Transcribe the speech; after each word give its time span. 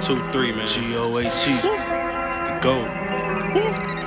two, 0.00 0.20
three, 0.32 0.52
man. 0.52 0.66
G 0.66 0.96
O 0.96 1.16
A 1.16 1.24
T. 1.24 1.28
The 1.28 2.58
GOAT. 2.62 3.97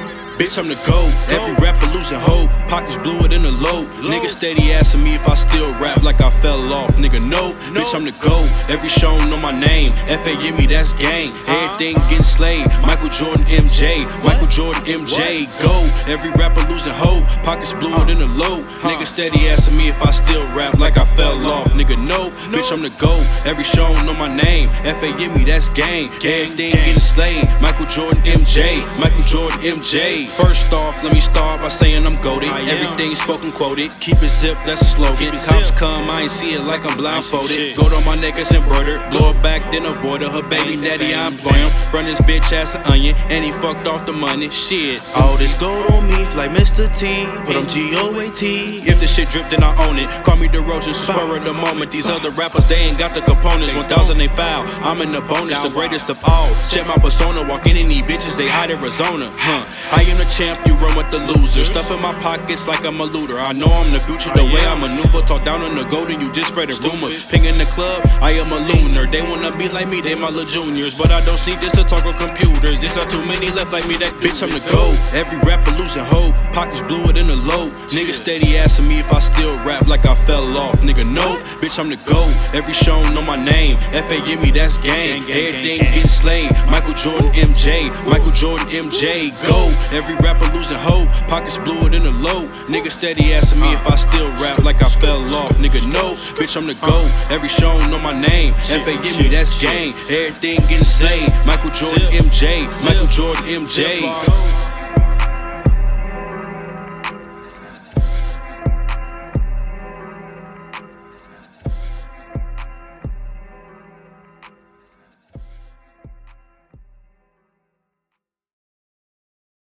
Bitch, 0.42 0.58
I'm 0.58 0.68
the 0.68 0.74
GOAT. 0.90 1.14
Every 1.30 1.54
rapper 1.62 1.86
losing 1.94 2.18
hope. 2.18 2.50
Pockets 2.68 2.98
bluer 2.98 3.30
than 3.30 3.46
a 3.46 3.54
load. 3.62 3.86
Nigga 4.02 4.26
steady 4.26 4.74
asking 4.74 5.04
me 5.04 5.14
if 5.14 5.30
I 5.30 5.36
still 5.36 5.72
rap 5.78 6.02
like 6.02 6.20
I 6.20 6.32
fell 6.32 6.58
off. 6.74 6.90
Nigga, 6.98 7.22
no. 7.22 7.54
Bitch, 7.78 7.94
I'm 7.94 8.04
the 8.04 8.12
GOAT. 8.18 8.50
Every 8.66 8.90
show 8.90 9.14
know 9.30 9.38
my 9.38 9.52
name. 9.52 9.92
FA 10.10 10.34
me, 10.58 10.66
that's 10.66 10.96
gang. 10.96 11.30
Everything 11.46 11.94
getting 12.10 12.26
slayed. 12.26 12.66
Michael 12.82 13.10
Jordan, 13.10 13.46
MJ. 13.54 14.02
Michael 14.26 14.48
Jordan, 14.48 14.82
MJ. 14.82 15.46
Go. 15.62 15.78
Every 16.10 16.32
rapper 16.42 16.66
losing 16.74 16.98
hope. 16.98 17.22
Pockets 17.46 17.74
bluer 17.78 18.04
than 18.10 18.18
a 18.18 18.26
load. 18.26 18.66
Nigga 18.82 19.06
steady 19.06 19.48
asking 19.48 19.78
me 19.78 19.90
if 19.90 20.02
I 20.02 20.10
still 20.10 20.42
rap 20.58 20.74
like 20.80 20.98
I 20.98 21.06
fell 21.06 21.38
off. 21.46 21.70
Nigga, 21.78 22.02
no. 22.02 22.32
Bitch, 22.50 22.74
I'm 22.74 22.82
the 22.82 22.90
GOAT. 22.98 23.22
Every 23.46 23.64
show 23.64 23.94
know 24.10 24.16
my 24.16 24.34
name. 24.34 24.70
FA 24.98 25.14
me, 25.14 25.44
that's 25.46 25.70
gang. 25.70 26.10
Everything 26.26 26.74
getting 26.74 27.00
slayed. 27.00 27.46
Michael 27.62 27.86
Jordan, 27.86 28.24
MJ. 28.24 28.82
Michael 28.98 29.22
Jordan, 29.22 29.60
MJ. 29.62 30.31
First 30.32 30.72
off, 30.72 31.04
let 31.04 31.14
me 31.14 31.20
start 31.20 31.60
by 31.60 31.68
saying 31.68 32.06
I'm 32.06 32.16
goaded. 32.22 32.50
Everything 32.50 33.16
spoken 33.16 33.52
quoted. 33.52 33.92
Keep 34.00 34.24
it 34.24 34.30
zipped, 34.30 34.66
that's 34.66 34.82
a 34.82 34.86
slogan. 34.86 35.32
Cops 35.38 35.72
come, 35.72 36.10
I 36.10 36.22
ain't 36.22 36.32
see 36.32 36.54
it 36.54 36.64
like 36.64 36.86
I'm 36.86 36.96
blindfolded. 36.96 37.76
Gold 37.76 37.92
on 37.92 38.06
my 38.06 38.16
neck 38.16 38.38
is 38.40 38.50
embroidered. 38.54 39.12
Blow 39.12 39.32
it 39.32 39.44
back, 39.44 39.60
then 39.74 39.86
avoid 39.86 40.22
her. 40.22 40.30
Her 40.30 40.42
baby 40.42 40.82
daddy, 40.82 41.14
I 41.14 41.28
employ 41.28 41.52
him. 41.52 41.70
Run 41.94 42.06
this 42.06 42.22
bitch 42.22 42.54
ass 42.54 42.76
an 42.76 42.84
onion, 42.84 43.14
and 43.28 43.44
he 43.44 43.52
fucked 43.52 43.88
off 43.88 44.06
the 44.06 44.14
money. 44.14 44.50
Shit. 44.50 45.02
All 45.18 45.36
this 45.36 45.54
gold 45.60 45.92
on 45.92 46.08
me 46.08 46.24
like 46.40 46.52
Mr. 46.52 46.88
T, 46.96 47.28
but 47.46 47.58
I'm 47.58 47.68
G 47.68 47.92
O 47.96 48.18
A 48.18 48.32
T. 48.32 48.80
If 48.88 49.02
the 49.02 49.08
shit 49.08 49.28
drip, 49.28 49.50
then 49.50 49.64
I 49.64 49.76
own 49.86 49.98
it. 50.00 50.08
Call 50.24 50.38
me 50.38 50.48
the 50.48 50.62
roaches, 50.62 50.96
spur 50.96 51.36
of 51.36 51.44
the 51.44 51.54
moment. 51.54 51.92
These 51.92 52.10
other 52.10 52.32
rappers, 52.32 52.66
they 52.68 52.80
ain't 52.88 52.98
got 52.98 53.14
the 53.14 53.22
components. 53.22 53.76
1000 53.76 54.18
they 54.18 54.30
foul. 54.30 54.64
I'm 54.80 55.02
in 55.02 55.12
the 55.12 55.22
bonus, 55.22 55.60
the 55.60 55.70
greatest 55.70 56.10
of 56.10 56.24
all. 56.24 56.48
Check 56.72 56.88
my 56.88 56.96
persona, 56.96 57.44
walk 57.44 57.68
in 57.68 57.76
and 57.76 57.92
these 57.92 58.04
bitches, 58.04 58.38
they 58.38 58.48
hide 58.48 58.72
Arizona. 58.72 59.28
Huh. 59.28 59.68
I 59.92 60.04
am 60.04 60.21
the 60.22 60.30
champ, 60.30 60.62
you 60.68 60.76
run 60.78 60.94
with 60.96 61.10
the 61.10 61.20
losers. 61.34 61.70
Stuff 61.70 61.90
in 61.90 62.02
my 62.02 62.14
pockets 62.22 62.68
like 62.68 62.86
I'm 62.86 63.00
a 63.00 63.04
looter. 63.04 63.40
I 63.40 63.54
know 63.54 63.66
I'm 63.66 63.92
the 63.92 64.00
future, 64.00 64.30
the 64.34 64.46
way 64.46 64.62
I 64.62 64.78
maneuver. 64.78 65.26
Talk 65.26 65.44
down 65.46 65.62
on 65.62 65.74
the 65.74 65.84
golden, 65.90 66.20
you 66.20 66.32
just 66.32 66.50
spread 66.50 66.70
a 66.70 66.78
rumor. 66.86 67.10
Ping 67.30 67.46
in 67.46 67.58
the 67.58 67.66
club, 67.74 68.06
I 68.22 68.32
am 68.38 68.52
a 68.54 68.60
lunar. 68.70 69.10
They 69.10 69.22
wanna 69.22 69.56
be 69.56 69.68
like 69.70 69.90
me, 69.90 70.02
they 70.02 70.16
my 70.16 70.30
little 70.30 70.46
juniors. 70.46 70.98
But 70.98 71.12
I 71.12 71.26
don't 71.26 71.38
sneak 71.38 71.60
this 71.60 71.74
to 71.76 71.84
talk 71.84 72.06
on 72.06 72.14
computers. 72.18 72.80
There's 72.80 72.98
are 72.98 73.10
too 73.10 73.24
many 73.26 73.50
left 73.52 73.74
like 73.74 73.88
me, 73.88 73.98
that 73.98 74.14
bitch, 74.22 74.44
I'm 74.44 74.52
the 74.54 74.62
GOAT. 74.70 74.96
Every 75.18 75.40
rapper 75.42 75.72
losing 75.78 76.06
hope. 76.06 76.36
Pockets 76.54 76.86
bluer 76.86 77.14
than 77.14 77.30
a 77.30 77.40
load. 77.50 77.74
Nigga 77.90 78.14
steady 78.14 78.58
asking 78.58 78.88
me 78.88 79.00
if 79.00 79.12
I 79.12 79.20
still 79.20 79.58
rap 79.66 79.88
like 79.88 80.06
I 80.06 80.14
fell 80.14 80.46
off. 80.58 80.78
Nigga, 80.82 81.06
no, 81.08 81.40
bitch, 81.62 81.80
I'm 81.80 81.90
the 81.90 81.98
GOAT. 82.06 82.34
Every 82.54 82.74
show 82.74 83.02
know 83.10 83.24
my 83.24 83.38
name. 83.38 83.76
FA 84.06 84.22
give 84.26 84.42
me, 84.42 84.52
that's 84.52 84.78
gang. 84.78 85.24
Everything 85.26 85.80
getting 85.80 86.08
slain. 86.08 86.50
Michael 86.70 86.94
Jordan, 86.94 87.32
MJ. 87.34 87.90
Michael 88.06 88.32
Jordan, 88.32 88.68
MJ. 88.68 89.32
Go. 89.48 89.72
Every 89.96 90.11
rapper 90.20 90.52
losing 90.54 90.78
hope. 90.78 91.10
Pockets 91.28 91.58
bluer 91.58 91.90
than 91.90 92.06
a 92.06 92.12
load. 92.12 92.50
Nigga 92.68 92.92
steady 92.92 93.34
asking 93.34 93.62
me 93.62 93.72
if 93.74 93.86
I 93.88 93.96
still 93.96 94.30
rap 94.44 94.64
like 94.64 94.82
I 94.82 94.90
fell 94.90 95.22
off. 95.36 95.58
Nigga, 95.58 95.88
no, 95.92 96.14
bitch, 96.38 96.58
I'm 96.58 96.66
the 96.66 96.76
GOAT. 96.76 97.12
Every 97.32 97.50
show 97.50 97.80
know 97.88 98.00
my 98.00 98.14
name. 98.14 98.54
FA 98.54 98.94
give 99.02 99.18
me, 99.18 99.28
that's 99.28 99.62
game. 99.62 99.94
Everything 100.10 100.60
getting 100.68 100.86
slayed. 100.86 101.32
Michael 101.46 101.72
Jordan, 101.72 102.08
MJ. 102.12 102.66
Michael 102.86 103.08
Jordan, 103.08 103.44
MJ. 103.46 104.71